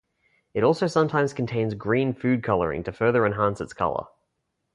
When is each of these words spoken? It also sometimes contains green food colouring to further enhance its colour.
It 0.55 0.63
also 0.63 0.87
sometimes 0.87 1.31
contains 1.31 1.75
green 1.75 2.13
food 2.15 2.41
colouring 2.43 2.81
to 2.85 2.91
further 2.91 3.23
enhance 3.23 3.61
its 3.61 3.71
colour. 3.73 4.05